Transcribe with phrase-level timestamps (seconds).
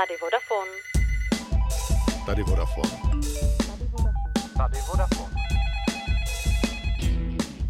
[0.00, 0.70] Tady Vodafone.
[2.26, 2.90] Tady Vodafone.
[4.56, 5.34] Tady Vodafone.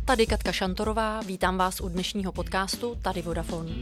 [0.04, 3.72] Tady Katka Šantorová, vítám vás u dnešního podcastu Tady Vodafone.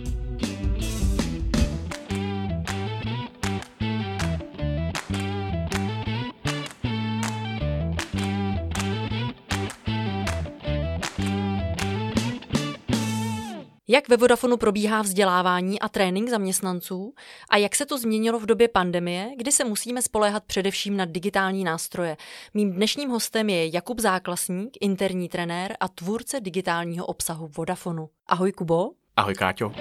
[13.90, 17.14] Jak ve Vodafonu probíhá vzdělávání a trénink zaměstnanců
[17.50, 21.64] a jak se to změnilo v době pandemie, kdy se musíme spoléhat především na digitální
[21.64, 22.16] nástroje.
[22.54, 28.08] Mým dnešním hostem je Jakub Záklasník, interní trenér a tvůrce digitálního obsahu Vodafonu.
[28.26, 28.90] Ahoj Kubo.
[29.16, 29.72] Ahoj Káťo.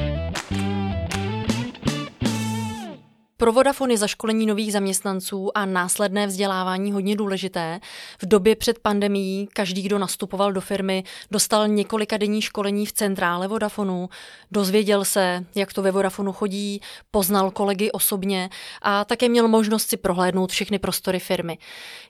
[3.39, 7.79] Pro Vodafone je zaškolení nových zaměstnanců a následné vzdělávání hodně důležité.
[8.21, 13.47] V době před pandemií každý, kdo nastupoval do firmy, dostal několika denní školení v centrále
[13.47, 14.09] Vodafonu,
[14.51, 18.49] dozvěděl se, jak to ve Vodafonu chodí, poznal kolegy osobně
[18.81, 21.57] a také měl možnost si prohlédnout všechny prostory firmy.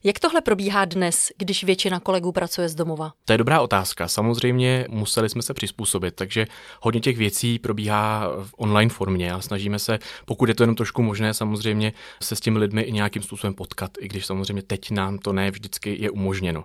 [0.03, 3.13] Jak tohle probíhá dnes, když většina kolegů pracuje z domova?
[3.25, 4.07] To je dobrá otázka.
[4.07, 6.45] Samozřejmě museli jsme se přizpůsobit, takže
[6.81, 11.01] hodně těch věcí probíhá v online formě a snažíme se, pokud je to jenom trošku
[11.01, 14.91] možné, možné samozřejmě se s těmi lidmi i nějakým způsobem potkat, i když samozřejmě teď
[14.91, 16.63] nám to ne vždycky je umožněno.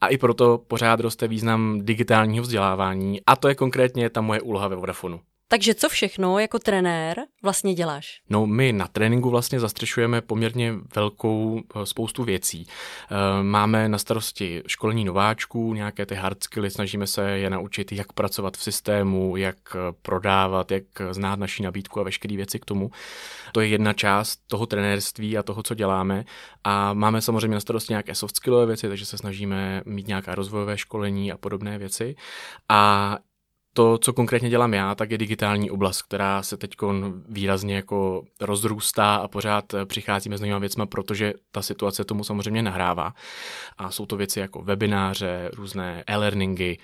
[0.00, 4.68] A i proto pořád roste význam digitálního vzdělávání a to je konkrétně ta moje úloha
[4.68, 5.20] ve Vodafonu.
[5.52, 8.20] Takže co všechno jako trenér vlastně děláš?
[8.30, 12.66] No my na tréninku vlastně zastřešujeme poměrně velkou eh, spoustu věcí.
[12.66, 18.12] Eh, máme na starosti školení nováčků, nějaké ty hard skilly, snažíme se je naučit, jak
[18.12, 22.90] pracovat v systému, jak eh, prodávat, jak znát naší nabídku a veškeré věci k tomu.
[23.52, 26.24] To je jedna část toho trenérství a toho, co děláme.
[26.64, 30.78] A máme samozřejmě na starosti nějaké soft skillové věci, takže se snažíme mít nějaká rozvojové
[30.78, 32.14] školení a podobné věci.
[32.68, 33.18] A
[33.74, 36.74] to, co konkrétně dělám já, tak je digitální oblast, která se teď
[37.28, 42.62] výrazně jako rozrůstá a pořád eh, přicházíme s novými věcmi, protože ta situace tomu samozřejmě
[42.62, 43.14] nahrává.
[43.78, 46.78] A jsou to věci jako webináře, různé e-learningy,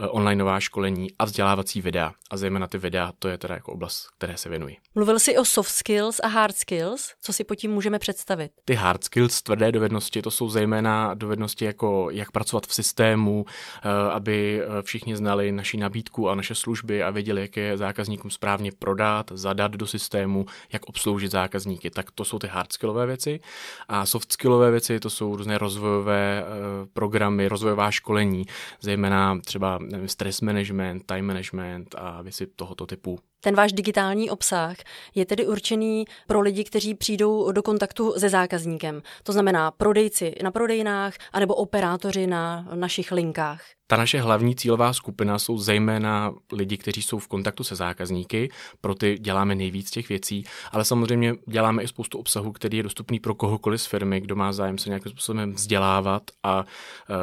[0.00, 2.12] eh, onlineová školení a vzdělávací videa.
[2.30, 4.76] A zejména ty videa, to je teda jako oblast, které se věnují.
[4.94, 7.12] Mluvil jsi o soft skills a hard skills.
[7.20, 8.52] Co si po tím můžeme představit?
[8.64, 14.10] Ty hard skills, tvrdé dovednosti, to jsou zejména dovednosti jako jak pracovat v systému, eh,
[14.10, 19.32] aby všichni znali naši nabídku a naše služby a věděli, jak je zákazníkům správně prodat,
[19.34, 21.90] zadat do systému, jak obsloužit zákazníky.
[21.90, 23.40] Tak to jsou ty hard skillové věci.
[23.88, 28.44] A soft skillové věci to jsou různé rozvojové uh, programy, rozvojová školení,
[28.80, 33.18] zejména třeba nevím, stress management, time management a věci tohoto typu.
[33.44, 34.76] Ten váš digitální obsah
[35.14, 39.02] je tedy určený pro lidi, kteří přijdou do kontaktu se zákazníkem.
[39.22, 43.62] To znamená prodejci na prodejnách anebo operátoři na našich linkách.
[43.86, 48.50] Ta naše hlavní cílová skupina jsou zejména lidi, kteří jsou v kontaktu se zákazníky,
[48.80, 53.20] pro ty děláme nejvíc těch věcí, ale samozřejmě děláme i spoustu obsahu, který je dostupný
[53.20, 56.66] pro kohokoliv z firmy, kdo má zájem se nějakým způsobem vzdělávat a uh,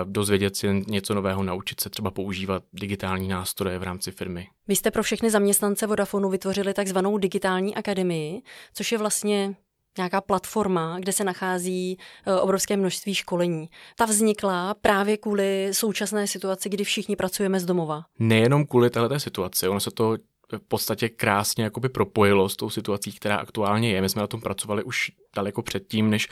[0.03, 4.47] dozvědět si něco nového, naučit se třeba používat digitální nástroje v rámci firmy.
[4.71, 8.41] Vy jste pro všechny zaměstnance Vodafonu vytvořili takzvanou digitální akademii,
[8.73, 9.55] což je vlastně
[9.97, 13.69] nějaká platforma, kde se nachází e, obrovské množství školení.
[13.95, 18.03] Ta vznikla právě kvůli současné situaci, kdy všichni pracujeme z domova.
[18.19, 20.17] Nejenom kvůli této situaci, ono se to
[20.57, 24.01] v podstatě krásně jakoby propojilo s tou situací, která aktuálně je.
[24.01, 26.28] My jsme na tom pracovali už daleko předtím, než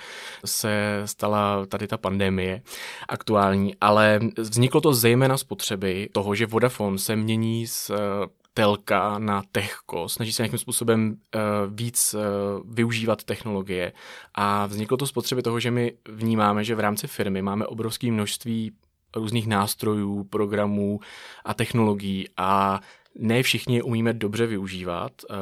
[0.46, 2.62] se stala tady ta pandemie
[3.10, 7.92] aktuální, ale vzniklo to zejména z potřeby toho, že Vodafone se mění z
[8.54, 11.42] telka na techko, snaží se nějakým způsobem uh,
[11.74, 12.22] víc uh,
[12.74, 13.94] využívat technologie
[14.36, 18.12] a vzniklo to z potřeby toho, že my vnímáme, že v rámci firmy máme obrovské
[18.12, 18.72] množství
[19.16, 21.00] různých nástrojů, programů
[21.46, 22.82] a technologií a
[23.16, 25.36] ne všichni umíme dobře využívat, uh,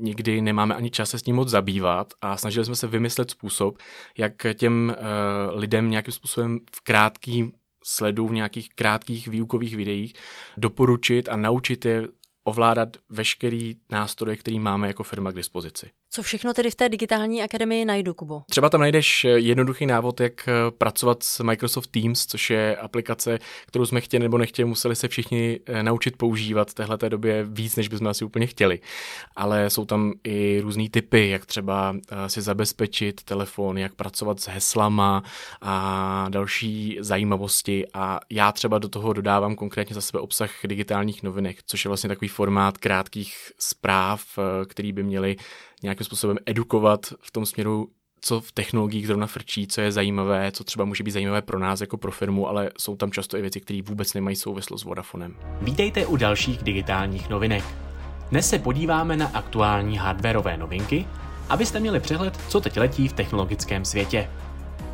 [0.00, 3.78] nikdy nemáme ani čas se s tím moc zabývat a snažili jsme se vymyslet způsob,
[4.18, 7.52] jak těm uh, lidem nějakým způsobem v krátkým
[7.84, 10.14] sledu v nějakých krátkých výukových videích
[10.56, 12.08] doporučit a naučit je
[12.44, 15.90] ovládat veškerý nástroje, který máme jako firma k dispozici.
[16.14, 18.42] Co všechno tedy v té digitální akademii najdu, Kubo?
[18.50, 23.86] Třeba tam najdeš jednoduchý návod, jak eh, pracovat s Microsoft Teams, což je aplikace, kterou
[23.86, 27.88] jsme chtěli nebo nechtěli, museli se všichni eh, naučit používat v téhle době víc, než
[27.88, 28.80] bychom asi úplně chtěli.
[29.36, 34.48] Ale jsou tam i různý typy, jak třeba eh, si zabezpečit telefon, jak pracovat s
[34.48, 35.22] heslama
[35.60, 37.86] a další zajímavosti.
[37.94, 42.08] A já třeba do toho dodávám konkrétně za sebe obsah digitálních novinek, což je vlastně
[42.08, 44.24] takový formát krátkých zpráv,
[44.66, 45.36] který by měly
[45.82, 47.88] nějakým způsobem edukovat v tom směru,
[48.20, 51.80] co v technologiích zrovna frčí, co je zajímavé, co třeba může být zajímavé pro nás
[51.80, 55.36] jako pro firmu, ale jsou tam často i věci, které vůbec nemají souvislost s Vodafonem.
[55.60, 57.64] Vítejte u dalších digitálních novinek.
[58.30, 61.06] Dnes se podíváme na aktuální hardwareové novinky,
[61.48, 64.30] abyste měli přehled, co teď letí v technologickém světě.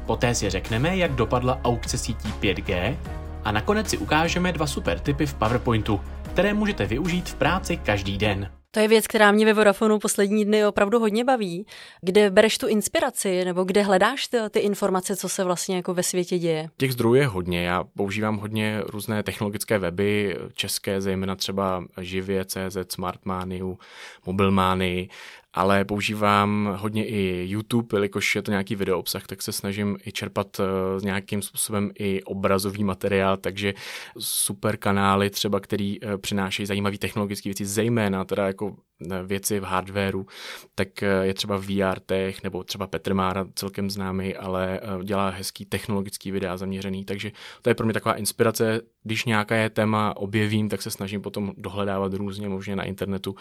[0.06, 2.96] Poté si řekneme, jak dopadla aukce sítí 5G
[3.44, 6.00] a nakonec si ukážeme dva super typy v PowerPointu,
[6.32, 8.57] které můžete využít v práci každý den.
[8.70, 11.67] To je věc, která mě ve Vodafonu poslední dny opravdu hodně baví.
[12.03, 16.03] Kde bereš tu inspiraci, nebo kde hledáš ty, ty informace, co se vlastně jako ve
[16.03, 16.70] světě děje?
[16.76, 17.65] Těch zdrojů je hodně.
[17.65, 23.79] Já používám hodně různé technologické weby, české, zejména třeba Živě, CZ, Smartmaniu,
[24.26, 25.09] Mobilmany,
[25.58, 30.12] ale používám hodně i YouTube, jelikož je to nějaký video obsah, tak se snažím i
[30.12, 30.66] čerpat uh,
[31.05, 33.75] nějakým způsobem i obrazový materiál, takže
[34.19, 38.76] super kanály třeba, který uh, přinášejí zajímavé technologické věci, zejména teda jako
[39.25, 40.26] věci v hardwareu,
[40.75, 45.28] tak eh, je třeba VR Tech nebo třeba Petr Mára celkem známý, ale eh, dělá
[45.31, 47.32] hezký technologický videa zaměřený, takže
[47.62, 48.81] to je pro mě taková inspirace.
[49.03, 53.35] Když nějaká je téma objevím, tak se snažím potom dohledávat různě možně na internetu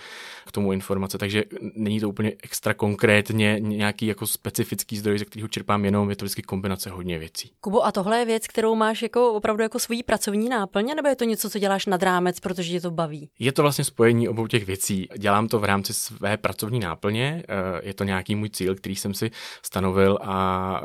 [0.46, 1.44] k tomu informace, takže
[1.76, 6.26] není to úplně extra konkrétně nějaký jako specifický zdroj, ze kterého čerpám jenom, je to
[6.26, 7.52] vždycky kombinace hodně věcí.
[7.62, 11.16] Kubo, a tohle je věc, kterou máš jako opravdu jako svoji pracovní náplň, nebo je
[11.16, 13.30] to něco, co děláš nad rámec, protože tě to baví?
[13.40, 15.08] Je to vlastně spojení obou těch věcí.
[15.18, 19.14] Dělám to v rámci své pracovní náplně, eh, je to nějaký můj cíl, který jsem
[19.14, 19.32] si
[19.62, 20.82] stanovil a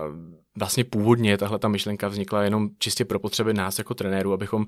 [0.58, 4.66] vlastně původně tahle ta myšlenka vznikla jenom čistě pro potřeby nás jako trenérů, abychom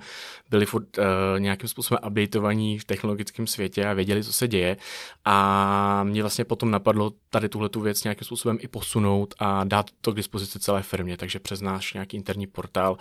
[0.50, 1.04] byli furt uh,
[1.38, 4.76] nějakým způsobem updateovaní v technologickém světě a věděli, co se děje.
[5.24, 9.90] A mě vlastně potom napadlo tady tuhle tu věc nějakým způsobem i posunout a dát
[10.00, 11.16] to k dispozici celé firmě.
[11.16, 12.96] Takže přes náš nějaký interní portál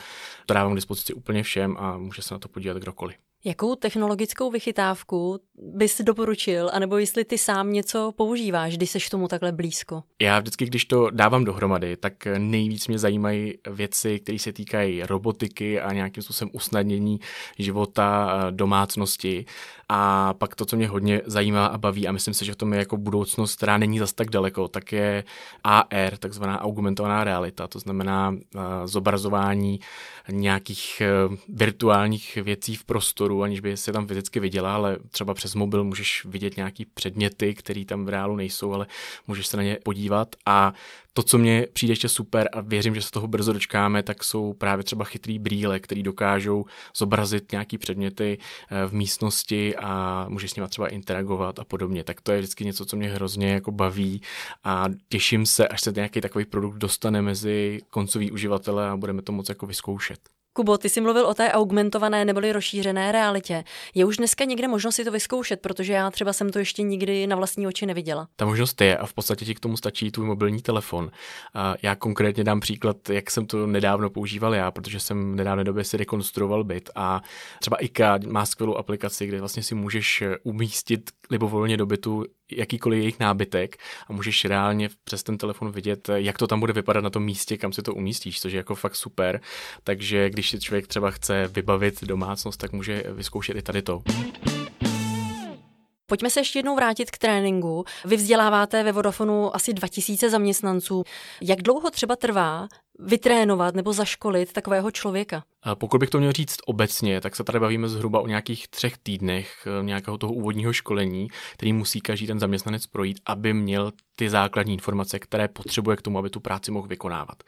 [0.45, 3.32] to dávám k dispozici úplně všem a může se na to podívat kdokoliv.
[3.45, 5.40] Jakou technologickou vychytávku
[5.75, 10.04] bys doporučil, anebo jestli ty sám něco používáš, když seš tomu takhle blízko?
[10.22, 15.81] Já vždycky, když to dávám dohromady, tak nejvíc mě zajímají věci, které se týkají robotiky
[15.81, 17.19] a nějakým způsobem usnadnění
[17.60, 19.45] života domácnosti.
[19.90, 22.74] A pak to, co mě hodně zajímá a baví, a myslím si, že v tom
[22.74, 25.24] je jako budoucnost, která není zas tak daleko, tak je
[25.63, 28.36] AR, takzvaná augmentovaná realita, to znamená
[28.86, 29.80] zobrazování
[30.31, 31.07] nějakých e,
[31.50, 36.25] virtuálních věcí v prostoru, aniž by se tam fyzicky viděla, ale třeba přes mobil můžeš
[36.25, 38.88] vidět nějaký předměty, které tam v reálu nejsou, ale
[39.27, 40.74] můžeš se na ně podívat a
[41.13, 44.53] to, co mě přijde ještě super a věřím, že se toho brzo dočkáme, tak jsou
[44.53, 46.65] právě třeba chytrý brýle, který dokážou
[46.95, 48.38] zobrazit nějaký předměty
[48.71, 52.03] eh, v místnosti a můžeš s nimi třeba interagovat a podobně.
[52.03, 54.21] Tak to je vždycky něco, co mě hrozně jako baví
[54.63, 59.31] a těším se, až se nějaký takový produkt dostane mezi koncový uživatele a budeme to
[59.31, 60.32] moc jako vyzkoušet.
[60.56, 63.64] Kubo, ty jsi mluvil o té augmentované neboli rozšířené realitě.
[63.96, 67.28] Je už dneska někde možnost si to vyzkoušet, protože já třeba jsem to ještě nikdy
[67.28, 68.28] na vlastní oči neviděla.
[68.36, 71.12] Ta možnost je a v podstatě ti k tomu stačí tvůj mobilní telefon.
[71.54, 75.64] A já konkrétně dám příklad, jak jsem to nedávno používal já, protože jsem v nedávné
[75.64, 77.22] době si rekonstruoval byt a
[77.60, 82.26] třeba IKEA má skvělou aplikaci, kde vlastně si můžeš umístit libovolně do bytu
[82.58, 83.78] jakýkoliv jejich nábytek
[84.08, 87.58] a můžeš reálně přes ten telefon vidět, jak to tam bude vypadat na tom místě,
[87.58, 89.42] kam si to umístíš, což je jako fakt super.
[89.84, 94.02] Takže když si člověk třeba chce vybavit domácnost, tak může vyzkoušet i tady to.
[96.06, 97.84] Pojďme se ještě jednou vrátit k tréninku.
[98.06, 101.04] Vy vzděláváte ve Vodafonu asi 2000 zaměstnanců.
[101.42, 102.68] Jak dlouho třeba trvá
[103.00, 105.44] vytrénovat nebo zaškolit takového člověka?
[105.74, 109.68] Pokud bych to měl říct obecně, tak se tady bavíme zhruba o nějakých třech týdnech
[109.68, 114.74] eh, nějakého toho úvodního školení, který musí každý ten zaměstnanec projít, aby měl ty základní
[114.74, 117.44] informace, které potřebuje k tomu, aby tu práci mohl vykonávat.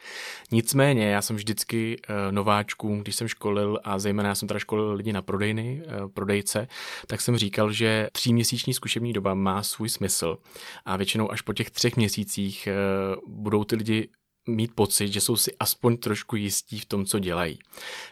[0.52, 4.94] Nicméně, já jsem vždycky eh, nováčkům, když jsem školil, a zejména já jsem teda školil
[4.94, 6.68] lidi na prodejny, eh, prodejce,
[7.08, 10.38] tak jsem říkal, že tříměsíční zkušební doba má svůj smysl
[10.86, 12.68] a většinou až po těch třech měsících
[13.28, 14.10] budou ty lidi
[14.48, 17.60] mít pocit, že jsou si aspoň trošku jistí v tom, co dělají.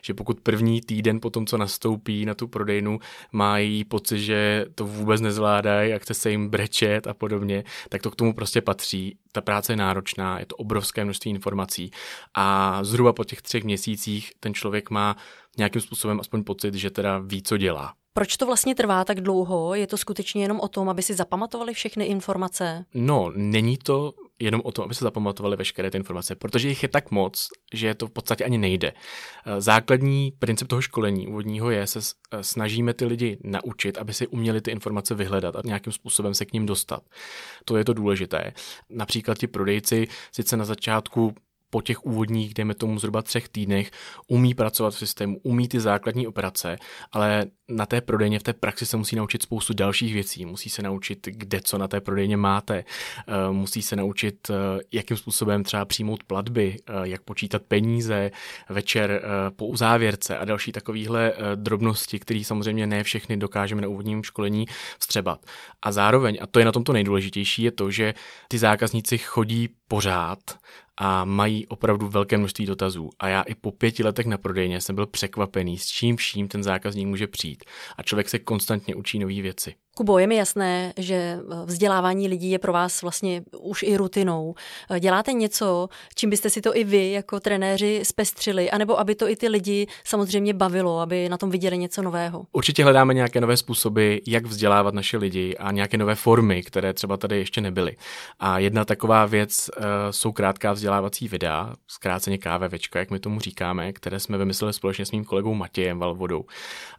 [0.02, 3.00] Že pokud první týden po tom, co nastoupí na tu prodejnu,
[3.32, 8.12] mají pocit, že to vůbec nezvládají jak chce se jim brečet a podobně, tak to
[8.12, 9.18] k tomu prostě patří.
[9.32, 11.92] Ta práce je náročná, je to obrovské množství informací
[12.34, 15.18] a zhruba po těch třech měsících ten člověk má
[15.58, 17.94] nějakým způsobem aspoň pocit, že teda ví, co dělá.
[18.14, 19.76] Proč to vlastně trvá tak dlouho?
[19.76, 22.86] Je to skutečně jenom o tom, aby si zapamatovali všechny informace?
[22.94, 26.90] No, není to jenom o tom, aby se zapamatovali veškeré ty informace, protože jich je
[26.90, 28.94] tak moc, že to v podstatě ani nejde.
[29.46, 34.28] Eh, základní princip toho školení úvodního je, se eh, snažíme ty lidi naučit, aby si
[34.28, 37.04] uměli ty informace vyhledat a nějakým způsobem se k ním dostat.
[37.66, 38.54] To je to důležité.
[38.90, 41.36] Například ti prodejci sice na začátku
[41.74, 43.92] po těch úvodních, dejme tomu zhruba třech týdnech,
[44.28, 46.78] umí pracovat v systému, umí ty základní operace,
[47.12, 50.46] ale na té prodejně v té praxi se musí naučit spoustu dalších věcí.
[50.46, 54.54] Musí se naučit, kde co na té prodejně máte, eh, musí se naučit, eh,
[54.92, 58.32] jakým způsobem třeba přijmout platby, eh, jak počítat peníze
[58.70, 59.22] večer
[59.56, 64.66] po uzávěrce a další takovéhle drobnosti, které samozřejmě ne všechny dokážeme na úvodním školení
[65.00, 65.46] vstřebat.
[65.82, 68.14] A zároveň, a to je na tomto nejdůležitější, je to, že
[68.48, 70.40] ty zákazníci chodí pořád
[70.98, 73.10] a mají opravdu velké množství dotazů.
[73.20, 76.64] A já i po pěti letech na prodejně jsem byl překvapený, s čím vším ten
[76.64, 77.64] zákazník může přijít.
[77.98, 79.76] A člověk se konstantně učí nové věci.
[79.96, 84.56] Kubo, je mi jasné, že eh, vzdělávání lidí je pro vás vlastně už i rutinou.
[84.90, 89.30] Eh, děláte něco, čím byste si to i vy jako trenéři zpestřili, anebo aby to
[89.30, 92.46] i ty lidi samozřejmě bavilo, aby na tom viděli něco nového?
[92.52, 97.18] Určitě hledáme nějaké nové způsoby, jak vzdělávat naše lidi a nějaké nové formy, které třeba
[97.18, 97.96] tady ještě nebyly.
[98.40, 103.94] A jedna taková věc uh, jsou krátká vzdělávací videa, zkráceně KVVčka, jak my tomu říkáme,
[103.94, 106.46] které jsme vymysleli společně s mým kolegou Matějem Valvodou.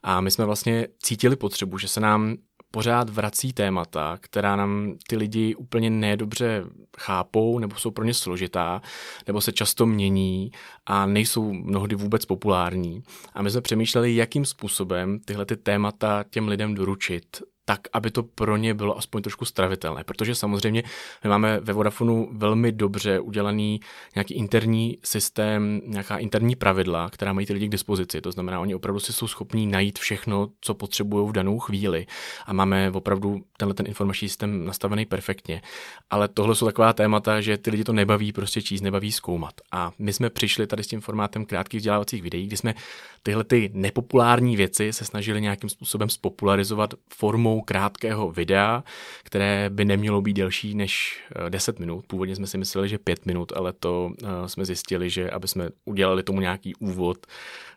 [0.03, 2.37] A my jsme vlastně cítili potřebu, že se nám
[2.75, 6.65] pořád vrací témata, která nám ty lidi úplně nedobře
[6.99, 8.83] chápou, nebo jsou pro ně složitá,
[9.27, 10.51] nebo se často mění
[10.87, 13.03] a nejsou mnohdy vůbec populární.
[13.35, 18.23] A my jsme přemýšleli, jakým způsobem tyhle ty témata těm lidem doručit, tak, aby to
[18.23, 20.05] pro ně bylo aspoň trošku stravitelné.
[20.05, 20.83] Protože samozřejmě
[21.25, 23.81] my máme ve Vodafonu velmi dobře udělaný
[24.15, 28.21] nějaký interní systém, nějaká interní pravidla, která mají ty lidi k dispozici.
[28.21, 32.07] To znamená, oni opravdu si jsou schopní najít všechno, co potřebují v danou chvíli.
[32.47, 35.63] A máme opravdu tenhle ten informační systém nastavený perfektně.
[36.11, 39.55] Ale tohle jsou taková témata, že ty lidi to nebaví prostě číst, nebaví zkoumat.
[39.73, 42.75] A my jsme přišli tady s tím formátem krátkých vzdělávacích videí, kdy jsme
[43.23, 48.85] tyhle ty nepopulární věci se snažili nějakým způsobem spopularizovat formou krátkého videa,
[49.23, 52.07] které by nemělo být delší než 10 eh, minut.
[52.07, 55.69] Původně jsme si mysleli, že 5 minut, ale to eh, jsme zjistili, že aby jsme
[55.85, 57.27] udělali tomu nějaký úvod,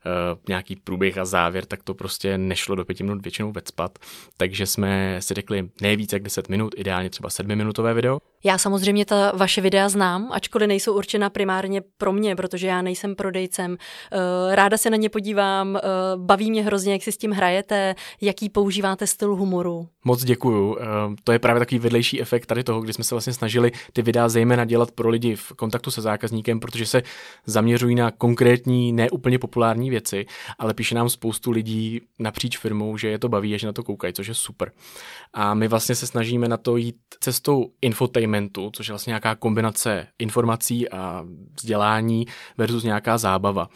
[0.08, 4.00] Eh, nějaký průběh a závěr, tak to prostě nešlo do pěti minut většinou vecpat.
[4.38, 8.20] Takže jsme si řekli nejvíce jak 10 minut, ideálně třeba sedmiminutové video.
[8.44, 13.16] Já samozřejmě ta vaše videa znám, ačkoliv nejsou určena primárně pro mě, protože já nejsem
[13.16, 13.78] prodejcem.
[14.52, 15.80] Ráda se na ně podívám,
[16.16, 19.67] baví mě hrozně, jak si s tím hrajete, jaký používáte styl humoru.
[20.06, 20.78] Moc děkuju.
[21.24, 24.30] To je právě takový vedlejší efekt tady toho, kdy jsme se vlastně snažili ty videa
[24.30, 27.04] zejména dělat pro lidi v kontaktu se zákazníkem, protože se
[27.46, 30.26] zaměřují na konkrétní, neúplně populární věci,
[30.60, 33.84] ale píše nám spoustu lidí napříč firmou, že je to baví a že na to
[33.84, 34.72] koukají, což je super.
[35.34, 40.08] A my vlastně se snažíme na to jít cestou infotainmentu, což je vlastně nějaká kombinace
[40.20, 41.26] informací a
[41.58, 43.70] vzdělání versus nějaká zábava.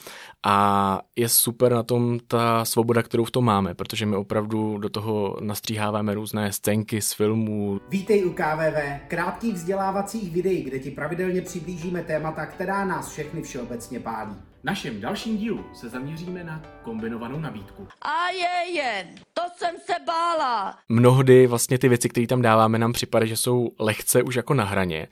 [0.44, 4.90] A je super na tom ta svoboda, kterou v tom máme, protože my opravdu do
[4.90, 5.38] toho
[5.82, 7.80] nastříháváme různé scénky z filmů.
[7.90, 14.00] Vítej u KVV, krátkých vzdělávacích videí, kde ti pravidelně přiblížíme témata, která nás všechny všeobecně
[14.00, 14.36] pálí.
[14.62, 17.88] V našem dalším dílu se zaměříme na kombinovanou nabídku.
[18.02, 20.78] A je jen, to jsem se bála.
[20.90, 24.64] Mnohdy vlastně ty věci, které tam dáváme, nám připadají, že jsou lehce už jako na
[24.64, 25.08] hraně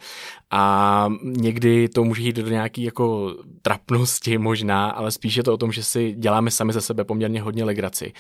[0.52, 5.58] a někdy to může jít do nějaký jako trapnosti možná, ale spíš je to o
[5.58, 8.14] tom, že si děláme sami za sebe poměrně hodně legraci.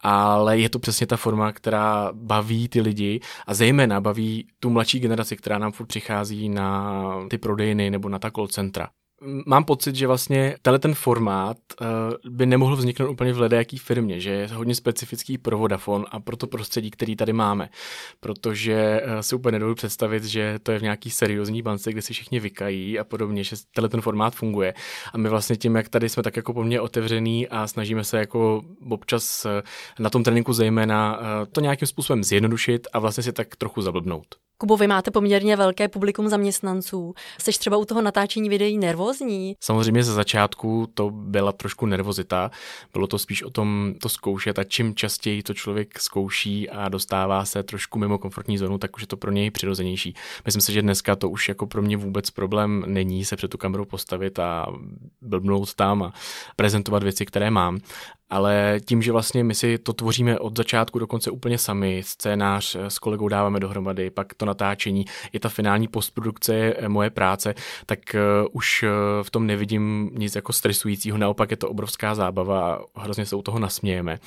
[0.00, 5.00] Ale je to přesně ta forma, která baví ty lidi a zejména baví tu mladší
[5.00, 8.88] generaci, která nám furt přichází na ty prodejny nebo na ta call centra
[9.46, 11.86] mám pocit, že vlastně tenhle ten formát uh,
[12.32, 16.36] by nemohl vzniknout úplně v ledajaký firmě, že je hodně specifický pro Vodafone a pro
[16.36, 17.68] to prostředí, který tady máme.
[18.20, 22.12] Protože uh, si úplně nedovedu představit, že to je v nějaký seriózní bance, kde si
[22.12, 24.74] všichni vykají a podobně, že tenhle ten formát funguje.
[25.12, 28.62] A my vlastně tím, jak tady jsme tak jako poměrně otevřený a snažíme se jako
[28.90, 29.50] občas uh,
[29.98, 34.26] na tom tréninku zejména uh, to nějakým způsobem zjednodušit a vlastně si tak trochu zablbnout.
[34.58, 37.14] Kubo, vy máte poměrně velké publikum zaměstnanců.
[37.40, 39.56] Jste třeba u toho natáčení videí nervózní?
[39.60, 42.50] Samozřejmě ze začátku to byla trošku nervozita.
[42.92, 47.44] Bylo to spíš o tom to zkoušet a čím častěji to člověk zkouší a dostává
[47.44, 50.14] se trošku mimo komfortní zónu, tak už je to pro něj přirozenější.
[50.44, 53.58] Myslím si, že dneska to už jako pro mě vůbec problém není se před tu
[53.58, 54.66] kameru postavit a
[55.22, 56.12] blbnout tam a
[56.56, 57.78] prezentovat věci, které mám
[58.34, 62.76] ale tím, že vlastně my si to tvoříme od začátku do konce úplně sami, scénář
[62.88, 67.54] s kolegou dáváme dohromady, pak to natáčení, i ta finální postprodukce je eh, moje práce,
[67.86, 68.84] tak uh, už
[69.22, 73.42] v tom nevidím nic jako stresujícího, naopak je to obrovská zábava a hrozně se u
[73.42, 74.18] toho nasmějeme.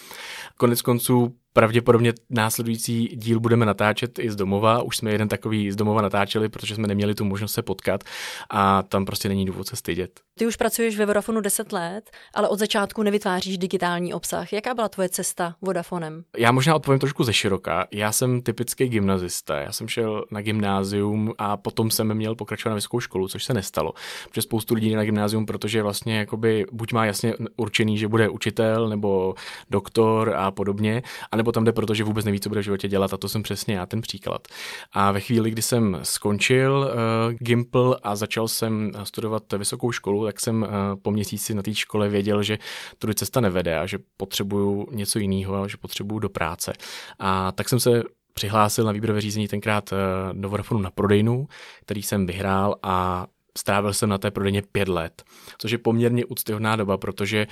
[0.57, 4.81] Konec konců pravděpodobně následující díl budeme natáčet i z domova.
[4.81, 8.03] Už jsme jeden takový z domova natáčeli, protože jsme neměli tu možnost se potkat
[8.49, 10.19] a tam prostě není důvod se stydět.
[10.39, 14.53] Ty už pracuješ ve Vodafonu 10 let, ale od začátku nevytváříš digitální obsah.
[14.53, 16.23] Jaká byla tvoje cesta Vodafonem?
[16.37, 17.87] Já možná odpovím trošku ze široka.
[17.91, 19.59] Já jsem typický gymnazista.
[19.59, 23.53] Já jsem šel na gymnázium a potom jsem měl pokračovat na vysokou školu, což se
[23.53, 23.93] nestalo.
[24.29, 28.89] Protože spoustu lidí na gymnázium, protože vlastně jakoby buď má jasně určený, že bude učitel
[28.89, 29.35] nebo
[29.69, 33.13] doktor a podobně, anebo tam jde proto, že vůbec neví, co bude v životě dělat
[33.13, 34.47] a to jsem přesně já ten příklad.
[34.91, 40.39] A ve chvíli, kdy jsem skončil uh, Gimpl a začal jsem studovat vysokou školu, tak
[40.39, 40.69] jsem uh,
[41.01, 42.57] po měsíci na té škole věděl, že
[42.97, 46.73] tudy cesta nevede a že potřebuju něco jiného že potřebuju do práce.
[47.19, 49.93] A tak jsem se přihlásil na výběrové řízení tenkrát
[50.33, 51.47] do Vodafonu na prodejnu,
[51.81, 53.27] který jsem vyhrál a
[53.57, 55.23] strávil jsem na té prodejně pět let,
[55.57, 57.47] což je poměrně úctyhodná doba, protože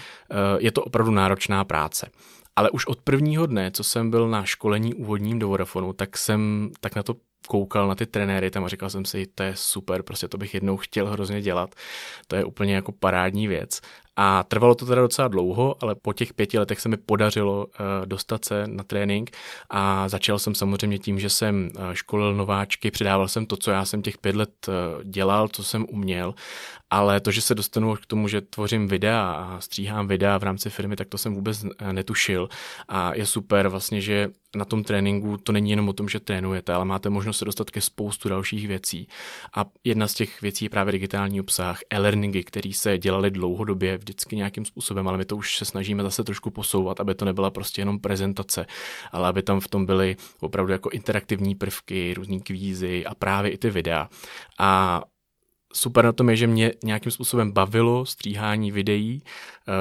[0.58, 2.10] je to opravdu náročná práce.
[2.56, 6.72] Ale už od prvního dne, co jsem byl na školení úvodním do Vodafonu, tak jsem
[6.80, 7.16] tak na to
[7.48, 10.54] koukal na ty trenéry tam a říkal jsem si, to je super, prostě to bych
[10.54, 11.76] jednou chtěl hrozně dělat.
[12.28, 13.82] To je úplně jako parádní věc.
[14.16, 17.72] A trvalo to teda docela dlouho, ale po těch pěti letech se mi podařilo uh,
[18.06, 19.32] dostat se na trénink
[19.70, 23.86] a začal jsem samozřejmě tím, že jsem uh, školil nováčky, předával jsem to, co já
[23.86, 26.34] jsem těch pět let uh, dělal, co jsem uměl,
[26.90, 30.70] ale to, že se dostanu k tomu, že tvořím videa a stříhám videa v rámci
[30.70, 32.50] firmy, tak to jsem vůbec netušil
[32.88, 36.74] a je super vlastně, že na tom tréninku to není jenom o tom, že trénujete,
[36.74, 39.08] ale máte možnost se dostat ke spoustu dalších věcí.
[39.56, 44.36] A jedna z těch věcí je právě digitální obsah, e-learningy, které se dělaly dlouhodobě vždycky
[44.36, 47.82] nějakým způsobem, ale my to už se snažíme zase trošku posouvat, aby to nebyla prostě
[47.82, 48.66] jenom prezentace,
[49.12, 53.58] ale aby tam v tom byly opravdu jako interaktivní prvky, různý kvízy a právě i
[53.58, 54.10] ty videa.
[54.60, 55.02] A
[55.76, 59.24] super na tom je, že mě nějakým způsobem bavilo stříhání videí,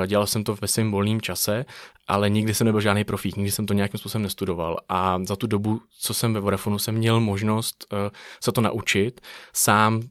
[0.03, 1.65] eh, dělal jsem to ve svém volném čase,
[2.07, 4.79] ale nikdy jsem nebyl žádný profík, nikdy jsem to nějakým způsobem nestudoval.
[4.89, 8.11] A za tu dobu, co jsem ve Vodafonu, jsem měl možnost eh,
[8.41, 9.21] se to naučit,
[9.53, 10.03] sám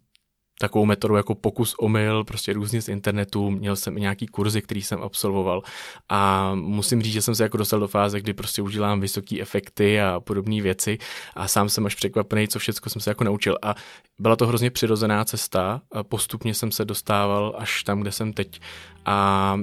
[0.63, 4.81] takovou metodu jako pokus omyl, prostě různě z internetu, měl jsem i nějaký kurzy, který
[4.81, 5.61] jsem absolvoval.
[6.09, 10.01] A musím říct, že jsem se jako dostal do fáze, kdy prostě udělám vysoké efekty
[10.01, 10.97] a podobné věci
[11.35, 13.57] a sám jsem až překvapený, co všechno jsem se jako naučil.
[13.61, 13.75] A
[14.19, 18.61] byla to hrozně přirozená cesta, a postupně jsem se dostával až tam, kde jsem teď.
[19.05, 19.59] A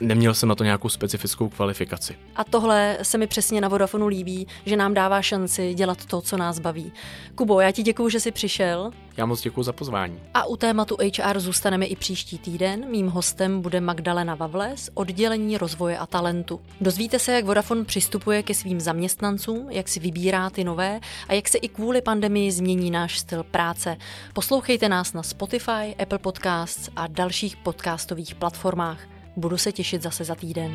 [0.00, 2.16] neměl jsem na to nějakou specifickou kvalifikaci.
[2.36, 6.36] A tohle se mi přesně na Vodafonu líbí, že nám dává šanci dělat to, co
[6.36, 6.92] nás baví.
[7.34, 8.90] Kubo, já ti děkuji, že jsi přišel.
[9.16, 10.20] Já moc děkuji za pozvání.
[10.34, 12.90] A u tématu HR zůstaneme i příští týden.
[12.90, 16.60] Mým hostem bude Magdalena Vavle z oddělení rozvoje a talentu.
[16.80, 21.48] Dozvíte se, jak Vodafone přistupuje ke svým zaměstnancům, jak si vybírá ty nové a jak
[21.48, 23.96] se i kvůli pandemii změní náš styl práce.
[24.32, 29.17] Poslouchejte nás na Spotify, Apple Podcasts a dalších podcastových platformách.
[29.38, 30.74] Budu se těšit zase za týden.